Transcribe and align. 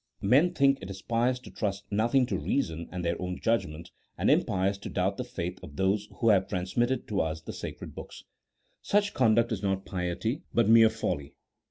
Men 0.23 0.55
think 0.55 0.81
it 0.81 0.91
pious 1.07 1.37
to 1.41 1.51
trust 1.51 1.83
nothing 1.91 2.25
to 2.25 2.39
reason 2.39 2.89
and 2.91 3.05
their 3.05 3.21
own 3.21 3.39
judgment, 3.39 3.91
and 4.17 4.31
impious 4.31 4.79
to 4.79 4.89
doubt 4.89 5.17
the 5.17 5.23
faith 5.23 5.59
of 5.61 5.75
those 5.75 6.07
who 6.15 6.29
have 6.29 6.47
transmitted 6.47 7.07
to 7.09 7.21
us 7.21 7.41
the 7.41 7.53
sacred 7.53 7.93
books. 7.93 8.23
Such 8.81 9.13
conduct 9.13 9.51
is 9.51 9.61
not 9.61 9.85
piety, 9.85 10.41
but 10.55 10.67
mere 10.67 10.89
folly. 10.89 11.35